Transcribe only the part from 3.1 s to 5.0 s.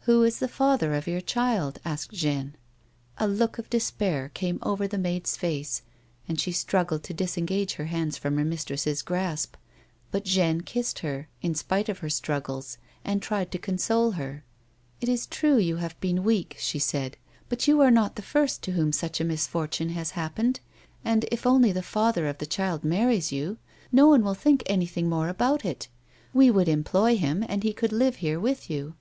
A look of despair came over the